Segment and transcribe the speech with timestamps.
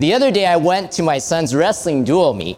[0.00, 2.56] The other day, I went to my son's wrestling dual meet.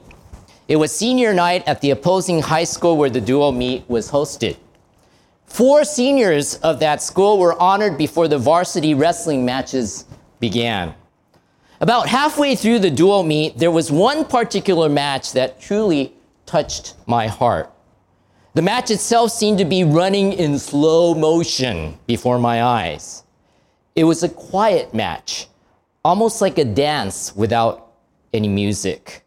[0.68, 4.58] It was senior night at the opposing high school where the dual meet was hosted.
[5.46, 10.04] Four seniors of that school were honored before the varsity wrestling matches
[10.38, 10.94] began.
[11.80, 16.12] About halfway through the dual meet, there was one particular match that truly
[16.44, 17.72] touched my heart.
[18.52, 23.24] The match itself seemed to be running in slow motion before my eyes.
[23.96, 25.46] It was a quiet match,
[26.04, 27.92] almost like a dance without
[28.32, 29.24] any music.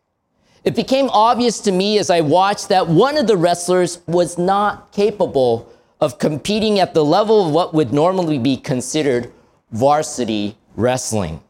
[0.63, 4.91] It became obvious to me as I watched that one of the wrestlers was not
[4.94, 9.32] capable of competing at the level of what would normally be considered
[9.72, 11.41] varsity wrestling.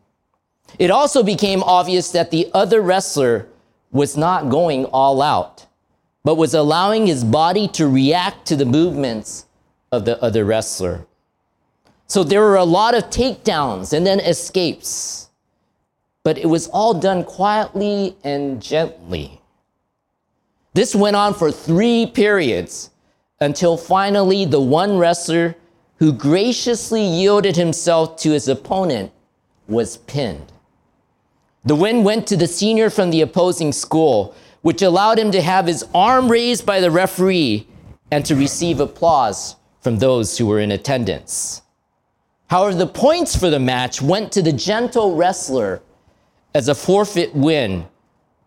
[0.79, 3.47] It also became obvious that the other wrestler
[3.91, 5.67] was not going all out,
[6.23, 9.45] but was allowing his body to react to the movements
[9.91, 11.05] of the other wrestler.
[12.07, 15.29] So there were a lot of takedowns and then escapes,
[16.23, 19.41] but it was all done quietly and gently.
[20.73, 22.89] This went on for three periods
[23.39, 25.55] until finally the one wrestler
[25.97, 29.11] who graciously yielded himself to his opponent
[29.67, 30.51] was pinned.
[31.65, 35.67] The win went to the senior from the opposing school, which allowed him to have
[35.67, 37.67] his arm raised by the referee
[38.11, 41.62] and to receive applause from those who were in attendance.
[42.47, 45.81] However, the points for the match went to the gentle wrestler
[46.53, 47.85] as a forfeit win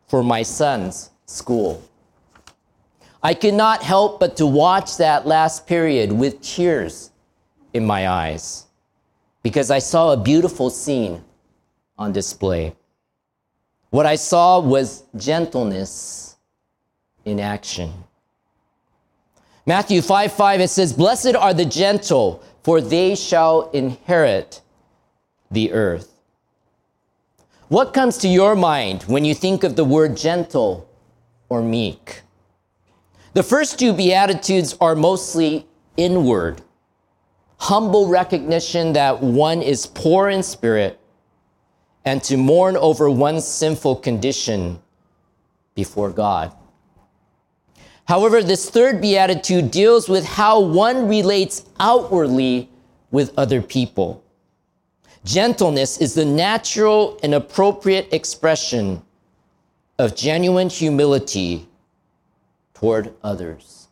[0.06, 1.83] for my son's school.
[3.22, 7.11] I could not help but to watch that last period with tears
[7.75, 8.66] in my eyes
[9.42, 11.25] because I saw a beautiful scene
[11.98, 12.75] on display.
[13.91, 16.36] What I saw was gentleness
[17.25, 17.92] in action.
[19.64, 24.61] Matthew 5 5, it says, Blessed are the gentle, for they shall inherit
[25.53, 26.11] the earth.
[27.69, 30.91] What comes to your mind when you think of the word gentle
[31.48, 32.22] or meek?
[33.34, 35.64] The first two Beatitudes are mostly
[35.97, 36.60] inward
[37.59, 40.99] humble recognition that one is poor in spirit
[42.05, 44.82] and to mourn over one's sinful condition
[45.76, 46.50] before God.
[48.06, 52.69] However, this third beatitude deals with how one relates outwardly
[53.11, 54.22] with other people.
[55.25, 59.03] Gentleness is the natural and appropriate expression
[59.99, 61.67] of genuine humility
[62.75, 63.89] toward others.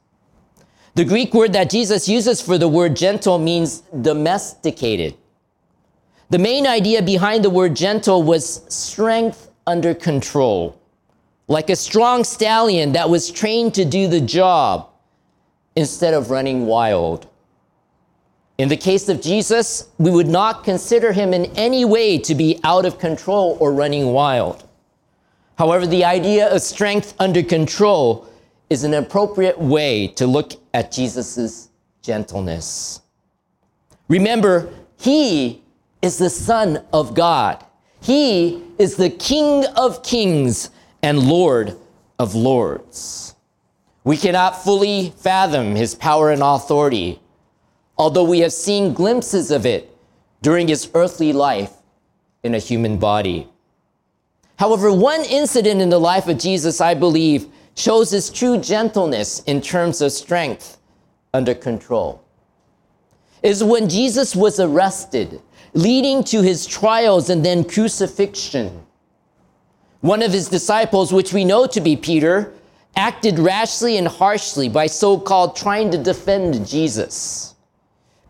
[0.94, 5.16] The Greek word that Jesus uses for the word gentle means domesticated.
[6.30, 10.78] The main idea behind the word gentle was strength under control,
[11.48, 14.88] like a strong stallion that was trained to do the job
[15.76, 17.28] instead of running wild.
[18.56, 22.60] In the case of Jesus, we would not consider him in any way to be
[22.62, 24.68] out of control or running wild.
[25.58, 28.28] However, the idea of strength under control
[28.70, 31.68] is an appropriate way to look at Jesus'
[32.00, 33.00] gentleness.
[34.08, 35.62] Remember, he
[36.00, 37.64] is the Son of God.
[38.00, 40.70] He is the King of kings
[41.04, 41.76] and Lord
[42.18, 43.34] of lords.
[44.04, 47.20] We cannot fully fathom his power and authority,
[47.98, 49.94] although we have seen glimpses of it
[50.40, 51.72] during his earthly life
[52.42, 53.46] in a human body.
[54.56, 59.60] However, one incident in the life of Jesus, I believe, shows his true gentleness in
[59.60, 60.78] terms of strength
[61.34, 62.24] under control.
[63.42, 65.42] Is when Jesus was arrested,
[65.74, 68.86] leading to his trials and then crucifixion.
[70.04, 72.52] One of his disciples, which we know to be Peter,
[72.94, 77.54] acted rashly and harshly by so called trying to defend Jesus.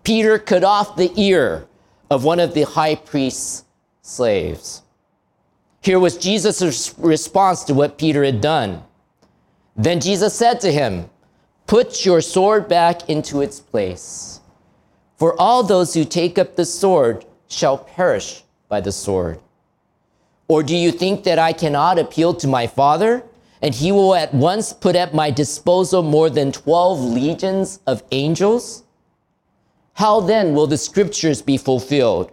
[0.05, 1.67] Peter cut off the ear
[2.13, 3.65] of one of the high priest's
[4.03, 4.83] slaves.
[5.81, 8.85] Here was Jesus' response to what Peter had done.
[9.75, 11.11] Then Jesus said to him,
[11.67, 14.39] Put your sword back into its place.
[15.17, 19.41] For all those who take up the sword shall perish by the sword.
[20.49, 23.25] Or do you think that I cannot appeal to my Father,
[23.63, 28.85] and he will at once put at my disposal more than 12 legions of angels?
[29.95, 32.31] How then will the scriptures be fulfilled,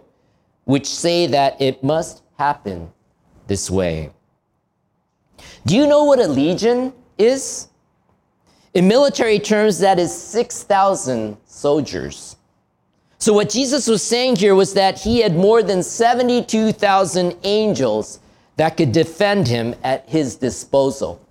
[0.64, 2.92] which say that it must happen
[3.46, 4.10] this way?
[5.64, 7.68] Do you know what a legion is?
[8.74, 12.36] In military terms, that is 6,000 soldiers.
[13.22, 18.18] So, what Jesus was saying here was that he had more than 72,000 angels
[18.56, 21.24] that could defend him at his disposal.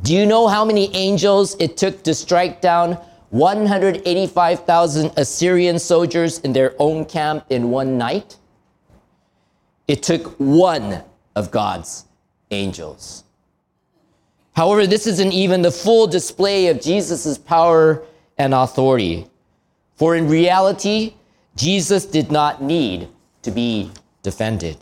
[0.00, 2.92] Do you know how many angels it took to strike down
[3.28, 8.38] 185,000 Assyrian soldiers in their own camp in one night?
[9.86, 11.02] It took one
[11.36, 12.06] of God's
[12.50, 13.24] angels.
[14.56, 18.02] However, this isn't even the full display of Jesus' power
[18.38, 19.28] and authority.
[19.96, 21.14] For in reality,
[21.56, 23.08] Jesus did not need
[23.42, 23.90] to be
[24.22, 24.78] defended.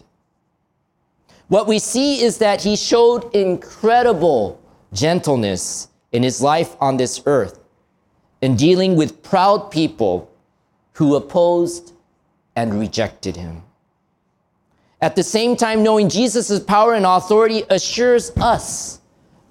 [1.48, 4.58] What we see is that he showed incredible
[4.92, 7.58] gentleness in his life on this earth
[8.40, 10.30] in dealing with proud people
[10.94, 11.92] who opposed
[12.56, 13.62] and rejected him.
[15.02, 19.00] At the same time, knowing Jesus' power and authority assures us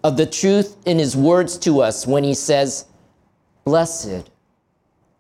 [0.04, 2.86] of the truth in his words to us when he says,
[3.64, 4.31] Blessed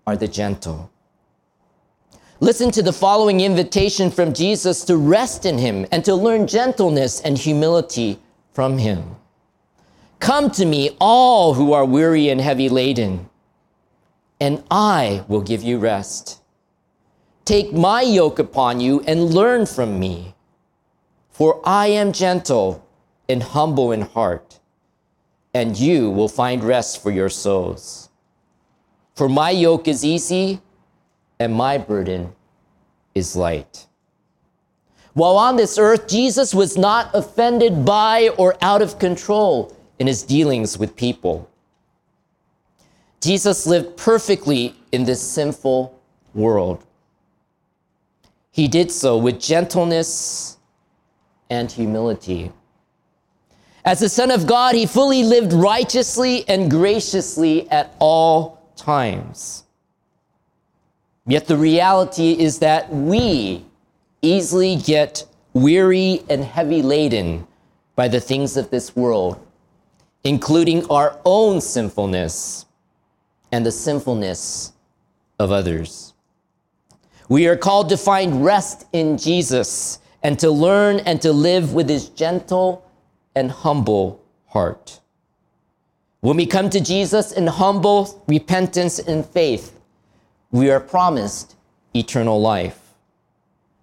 [0.06, 0.92] are the gentle.
[2.40, 7.22] Listen to the following invitation from Jesus to rest in him and to learn gentleness
[7.22, 8.20] and humility
[8.52, 9.16] from him.
[10.20, 13.30] Come to me, all who are weary and heavy laden,
[14.40, 16.42] and I will give you rest.
[17.44, 20.36] Take my yoke upon you and learn from me.
[21.32, 22.88] For I am gentle
[23.28, 24.60] and humble in heart,
[25.54, 28.11] and you will find rest for your souls.
[29.16, 30.62] For my yoke is easy
[31.40, 32.34] and my burden
[33.14, 33.88] is light.
[35.14, 40.24] While on this earth, Jesus was not offended by or out of control in his
[40.24, 41.50] dealings with people.
[43.20, 46.00] Jesus lived perfectly in this sinful
[46.34, 46.84] world.
[48.52, 50.58] He did so with gentleness
[51.50, 52.52] and humility.
[53.84, 59.64] As the Son of God, he fully lived righteously and graciously at all times.
[61.26, 63.66] Yet the reality is that we
[64.22, 67.48] easily get weary and heavy laden
[67.96, 69.40] by the things of this world,
[70.24, 72.66] including our own sinfulness
[73.52, 74.74] and the sinfulness
[75.38, 76.14] of others.
[77.30, 81.90] We are called to find rest in Jesus and to learn and to live with
[81.90, 82.86] his gentle
[83.36, 85.01] and humble heart.
[86.22, 89.80] When we come to Jesus in humble repentance and faith,
[90.52, 91.56] we are promised
[91.96, 92.80] eternal life.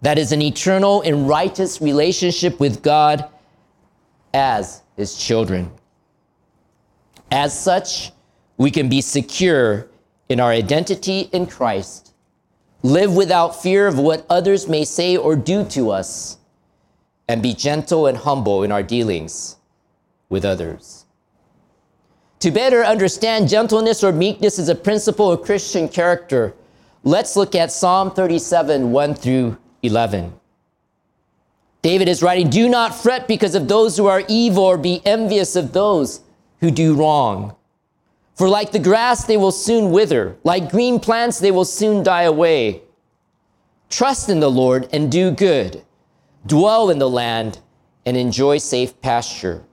[0.02, 3.28] That is an eternal and righteous relationship with God
[4.32, 5.72] as his children.
[7.32, 8.12] As such,
[8.56, 9.88] we can be secure
[10.28, 12.14] in our identity in Christ
[12.82, 16.38] live without fear of what others may say or do to us,
[17.26, 19.56] and be gentle and humble in our dealings
[20.28, 21.04] with others.
[22.40, 26.54] To better understand gentleness or meekness as a principle of Christian character,
[27.02, 30.32] let's look at Psalm 37, 1 through 11.
[31.82, 35.56] David is writing, Do not fret because of those who are evil or be envious
[35.56, 36.20] of those
[36.60, 37.56] who do wrong.
[38.34, 40.36] For like the grass, they will soon wither.
[40.44, 42.82] Like green plants, they will soon die away.
[43.90, 45.82] Trust in the Lord and do good.
[46.46, 47.58] Dwell in the land
[48.06, 49.64] and enjoy safe pasture.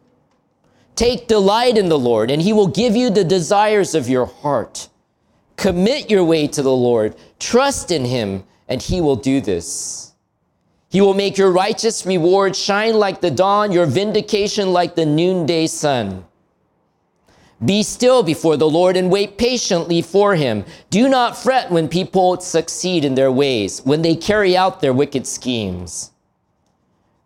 [0.96, 4.88] Take delight in the Lord, and he will give you the desires of your heart.
[5.58, 7.16] Commit your way to the Lord.
[7.40, 10.14] Trust in him, and he will do this.
[10.90, 15.68] He will make your righteous reward shine like the dawn, your vindication like the noonday
[15.68, 16.26] sun.
[17.64, 20.66] Be still before the Lord and wait patiently for him.
[20.90, 25.26] Do not fret when people succeed in their ways, when they carry out their wicked
[25.26, 26.12] schemes.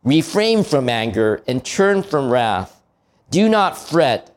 [0.03, 2.78] Refrain from anger and turn from wrath.
[3.29, 4.35] Do not fret,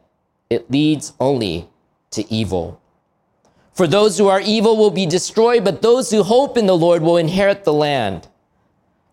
[0.50, 1.68] it leads only
[2.10, 2.80] to evil.
[3.72, 7.02] For those who are evil will be destroyed, but those who hope in the Lord
[7.02, 8.28] will inherit the land.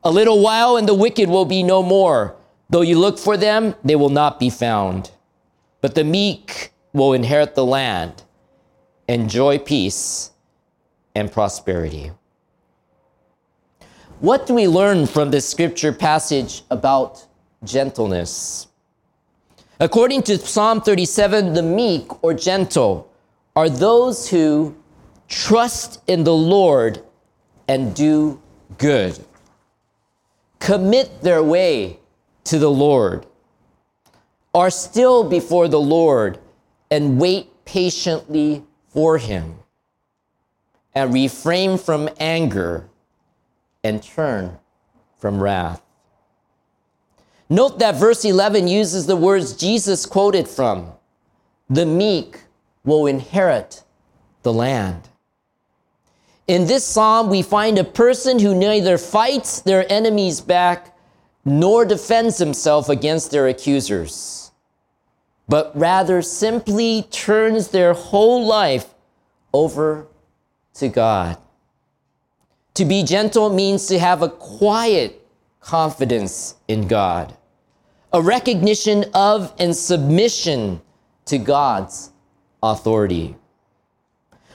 [0.04, 2.36] A little while and the wicked will be no more.
[2.70, 5.12] Though you look for them, they will not be found.
[5.82, 8.24] But the meek will inherit the land,
[9.08, 10.32] enjoy peace
[11.16, 12.12] and prosperity.
[14.20, 17.26] What do we learn from this scripture passage about
[17.64, 18.68] gentleness?
[19.82, 23.10] According to Psalm 37, the meek or gentle
[23.56, 24.76] are those who
[25.30, 27.02] trust in the Lord
[27.68, 28.42] and do
[28.78, 29.18] good.
[30.60, 32.00] Commit their way
[32.44, 33.26] to the Lord
[34.54, 36.40] are still before the Lord
[36.92, 39.60] and wait patiently for him,
[40.96, 42.90] and refrain from anger
[43.84, 44.58] and turn
[45.18, 45.82] from wrath.
[47.50, 50.92] Note that verse 11 uses the words Jesus quoted from
[51.70, 52.42] the meek
[52.84, 53.84] will inherit
[54.44, 55.10] the land.
[56.48, 60.96] In this psalm, we find a person who neither fights their enemies back
[61.46, 64.40] nor defends himself against their accusers
[65.50, 68.94] but rather simply turns their whole life
[69.52, 70.06] over
[70.76, 71.38] to God.
[72.76, 75.28] To be gentle means to have a quiet
[75.60, 77.36] confidence in God,
[78.12, 80.82] a recognition of and submission
[81.26, 82.12] to God's
[82.64, 83.36] authority.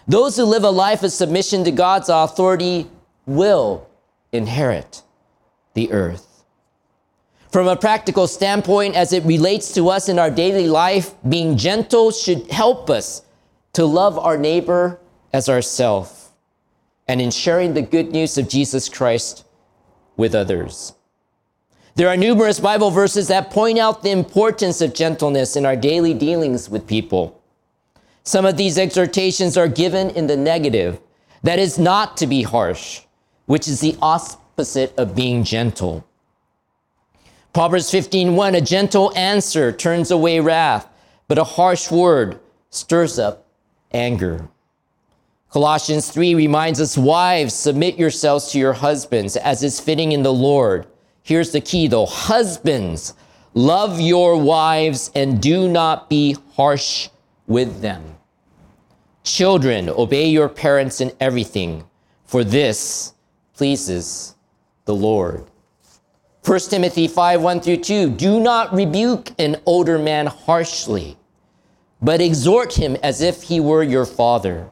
[0.08, 2.90] Those who live a life of submission to God's authority
[3.26, 3.88] will
[4.32, 5.02] inherit
[5.74, 6.44] the earth.
[7.50, 12.10] From a practical standpoint, as it relates to us in our daily life, being gentle
[12.10, 13.22] should help us
[13.74, 14.98] to love our neighbor
[15.32, 16.30] as ourselves
[17.06, 19.44] and in sharing the good news of Jesus Christ
[20.16, 20.94] with others.
[21.96, 26.12] There are numerous Bible verses that point out the importance of gentleness in our daily
[26.12, 27.40] dealings with people.
[28.24, 30.98] Some of these exhortations are given in the negative,
[31.44, 33.02] that is not to be harsh,
[33.46, 36.04] which is the opposite of being gentle.
[37.52, 40.88] Proverbs 15:1 A gentle answer turns away wrath,
[41.28, 43.46] but a harsh word stirs up
[43.92, 44.48] anger.
[45.52, 50.32] Colossians 3 reminds us wives submit yourselves to your husbands as is fitting in the
[50.32, 50.88] Lord.
[51.24, 53.14] Here's the key though husbands
[53.54, 57.08] love your wives and do not be harsh
[57.46, 58.16] with them.
[59.24, 61.84] Children obey your parents in everything
[62.24, 63.14] for this
[63.54, 64.34] pleases
[64.84, 65.46] the Lord.
[66.44, 71.16] 1 Timothy 5 1 through 2 Do not rebuke an older man harshly,
[72.02, 74.68] but exhort him as if he were your father.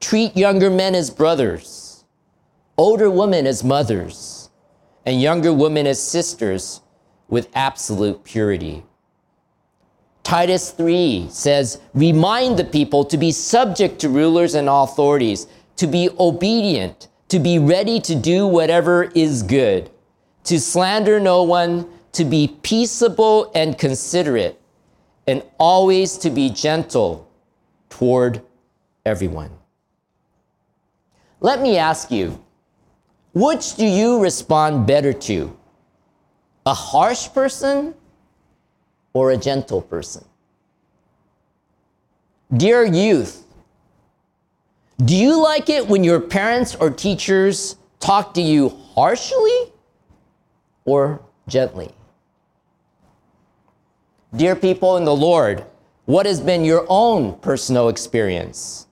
[0.00, 2.04] Treat younger men as brothers,
[2.78, 4.39] older women as mothers,
[5.10, 6.80] and younger women as sisters
[7.28, 8.82] with absolute purity.
[10.22, 16.08] Titus 3 says, Remind the people to be subject to rulers and authorities, to be
[16.18, 19.88] obedient to be ready to do whatever is good,
[20.44, 24.60] to slander no one, to be peaceable and considerate,
[25.28, 27.30] and always to be gentle
[27.88, 28.42] toward
[29.06, 29.50] everyone.
[31.38, 32.44] Let me ask you,
[33.32, 35.56] which do you respond better to?
[36.66, 37.94] A harsh person
[39.12, 40.24] or a gentle person?
[42.54, 43.44] Dear youth,
[45.04, 49.72] do you like it when your parents or teachers talk to you harshly
[50.84, 51.90] or gently?
[54.34, 55.64] Dear people in the Lord,
[56.04, 58.86] what has been your own personal experience?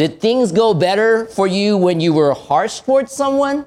[0.00, 3.66] Did things go better for you when you were harsh towards someone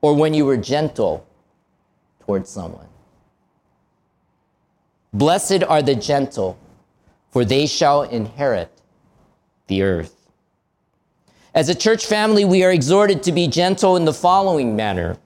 [0.00, 1.26] or when you were gentle
[2.20, 2.86] towards someone?
[5.12, 6.58] Blessed are the gentle,
[7.32, 8.72] for they shall inherit
[9.66, 10.16] the earth.
[11.54, 15.18] As a church family, we are exhorted to be gentle in the following manner.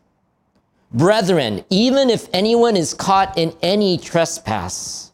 [0.92, 5.12] Brethren, even if anyone is caught in any trespass,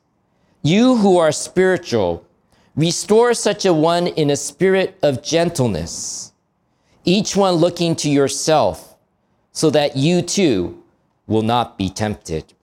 [0.62, 2.24] you who are spiritual,
[2.80, 6.32] restore such a one in a spirit of gentleness,
[7.04, 8.96] each one looking to yourself,
[9.52, 10.82] so that you too
[11.26, 12.54] will not be tempted.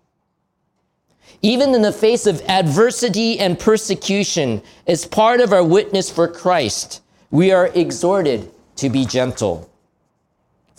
[1.44, 7.04] Even in the face of adversity and persecution, as part of our witness for Christ,
[7.30, 9.70] we are exhorted to be gentle.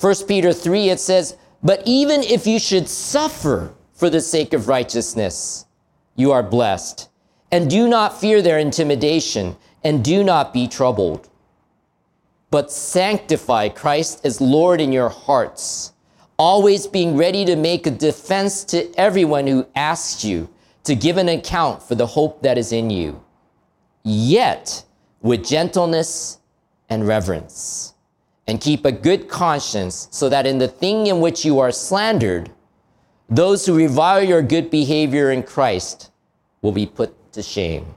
[0.00, 4.66] 1 Peter 3, it says, But even if you should suffer for the sake of
[4.66, 5.64] righteousness,
[6.16, 7.08] you are blessed.
[7.50, 11.28] And do not fear their intimidation, and do not be troubled.
[12.50, 15.92] But sanctify Christ as Lord in your hearts,
[16.38, 20.48] always being ready to make a defense to everyone who asks you
[20.84, 23.22] to give an account for the hope that is in you.
[24.04, 24.84] Yet,
[25.20, 26.38] with gentleness
[26.88, 27.94] and reverence,
[28.46, 32.50] and keep a good conscience, so that in the thing in which you are slandered,
[33.28, 36.10] those who revile your good behavior in Christ
[36.62, 37.94] will be put to shame.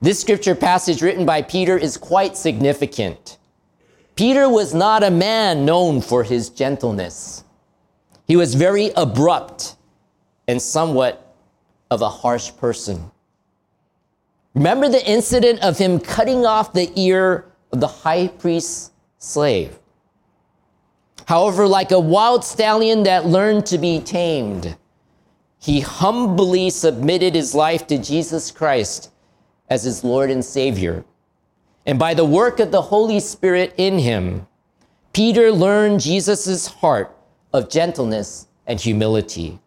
[0.00, 3.38] This scripture passage written by Peter is quite significant.
[4.16, 7.44] Peter was not a man known for his gentleness.
[8.26, 9.76] He was very abrupt
[10.46, 11.34] and somewhat
[11.90, 13.10] of a harsh person.
[14.54, 19.78] Remember the incident of him cutting off the ear of the high priest's slave.
[21.26, 24.76] However, like a wild stallion that learned to be tamed,
[25.64, 29.10] he humbly submitted his life to Jesus Christ
[29.70, 31.06] as his Lord and Savior.
[31.86, 34.46] And by the work of the Holy Spirit in him,
[35.14, 37.16] Peter learned Jesus' heart
[37.54, 39.58] of gentleness and humility.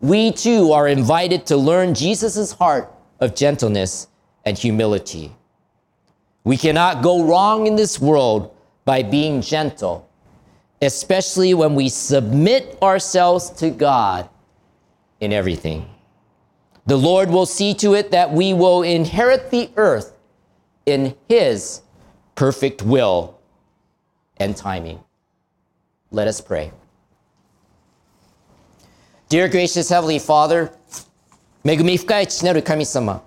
[0.00, 4.06] We too are invited to learn Jesus' heart of gentleness
[4.44, 5.34] and humility.
[6.44, 8.54] We cannot go wrong in this world
[8.84, 10.08] by being gentle,
[10.80, 14.28] especially when we submit ourselves to God
[15.21, 15.85] in everything.
[16.85, 20.17] The Lord will see to it that we will inherit the earth
[20.85, 21.81] in His
[22.35, 23.37] perfect will
[24.37, 24.99] and timing.
[26.11, 26.71] Let us pray.
[29.29, 30.71] Dear gracious Heavenly Father,
[31.65, 33.21] 恵み深い父なる神様、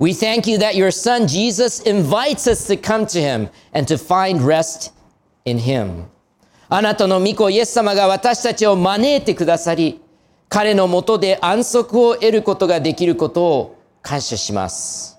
[0.00, 3.96] We thank you that your Son Jesus invites us to come to Him and to
[3.96, 4.92] find rest
[5.44, 6.06] in Him.
[6.68, 10.00] あなたの御子イエス様が私たちを招いてくださり、
[10.49, 15.17] 彼のもとで安息を得ることができることを感謝します。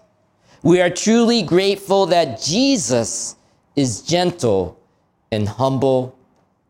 [0.62, 3.36] We are truly grateful that Jesus
[3.76, 4.74] is gentle
[5.30, 6.12] and humble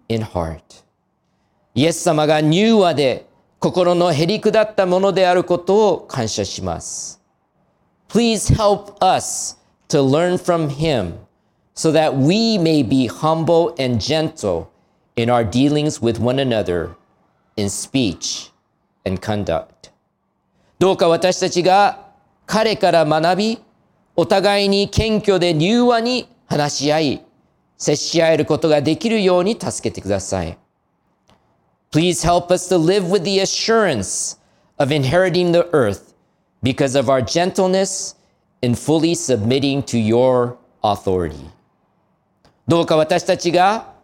[0.09, 0.85] in heart.
[1.75, 3.27] イエス様が柔和で
[3.61, 7.21] 心のへり下ったものであることを感謝します。
[8.09, 9.57] Please help us
[9.88, 11.15] to learn from him
[11.75, 14.67] so that we may be humble and gentle
[15.17, 16.98] in our dealings with one another
[17.59, 18.53] in speech
[19.05, 19.91] and conduct.
[20.79, 22.07] どうか私たちが
[22.47, 23.59] 彼から学び、
[24.17, 27.25] お互いに謙虚で柔和に話し合い、
[27.77, 30.57] 接し合えることができるように助けてください。
[31.91, 34.38] Please help us to live with the assurance
[34.79, 36.15] of inheriting the earth
[36.62, 38.17] because of our gentleness
[38.62, 41.50] in fully submitting to your authority.
[42.69, 43.95] どうか私たちが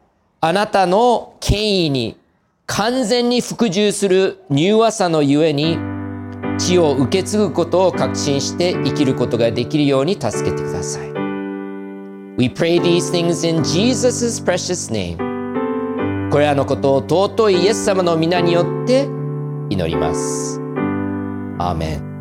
[0.41, 2.19] あなたの権威に
[2.67, 5.79] 完全に服従する柔和さのゆえに
[6.59, 11.13] 地を受け継ぐことを確信して生きることができるように助けてください。
[12.37, 15.19] We pray these things in Jesus' precious name.
[16.31, 19.05] これらのことを尊いイエス様の皆によって
[19.71, 20.59] 祈ります。
[21.59, 22.15] アーメン。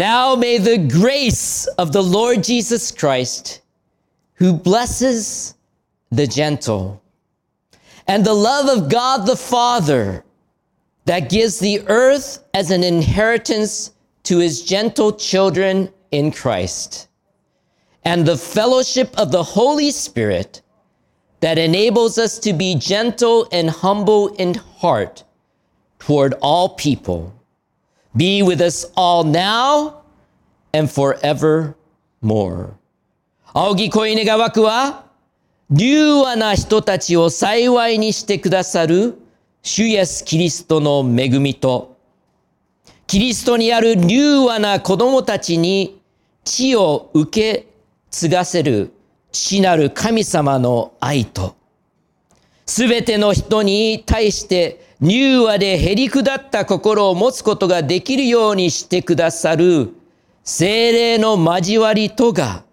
[0.00, 3.60] Now may the grace of the Lord Jesus Christ,
[4.32, 5.56] who blesses
[6.10, 7.02] the gentle,
[8.06, 10.24] and the love of God the Father,
[11.04, 17.08] that gives the earth as an inheritance to his gentle children in Christ,
[18.02, 20.62] and the fellowship of the Holy Spirit,
[21.40, 25.24] that enables us to be gentle and humble in heart
[25.98, 27.34] toward all people
[28.16, 30.02] be with us all now
[30.72, 32.74] and forevermore.
[33.52, 35.04] 仰ぎ恋願わくは、
[35.70, 39.18] 柔和な人たちを幸いにしてくださる
[39.62, 41.96] 主イエスキリストの恵みと、
[43.06, 46.00] キリストにある柔和な子供たちに
[46.44, 47.66] 地を受け
[48.10, 48.92] 継がせる
[49.32, 51.56] 父なる神様の愛と、
[52.66, 59.94] すべての人に対して柔和でへりくだった心を持つことができるようにしてくださる
[60.44, 62.64] 精霊の交わりとが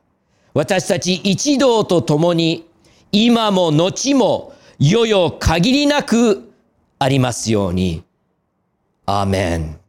[0.54, 2.68] 私たち一同と共に
[3.12, 6.52] 今も後も余々限りなく
[7.00, 8.04] ありますように。
[9.06, 9.87] アーメン。